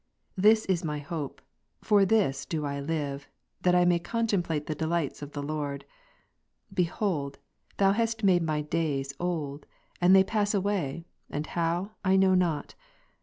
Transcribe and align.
This 0.35 0.65
is 0.65 0.81
p^ 0.81 0.85
27 0.85 1.05
4 1.05 1.05
"^y 1.05 1.21
hope, 1.29 1.41
for 1.83 2.05
this 2.05 2.47
do 2.47 2.65
I 2.65 2.79
live, 2.79 3.27
that 3.61 3.87
/ 3.87 3.87
may 3.87 3.99
contemplate 3.99 4.65
the 4.65 4.73
Ps 4.73 4.77
39* 4.77 4.79
5. 4.79 4.79
delights 4.79 5.21
of 5.21 5.31
the 5.33 5.43
Lord. 5.43 5.85
Behold, 6.73 7.37
Thou 7.77 7.91
hast 7.91 8.23
made 8.23 8.41
my 8.41 8.61
days 8.63 9.13
old, 9.19 9.67
and 10.01 10.15
they 10.15 10.23
pass 10.23 10.55
away, 10.55 11.05
and 11.29 11.45
how, 11.45 11.91
I 12.03 12.15
know 12.15 12.33
not. 12.33 12.73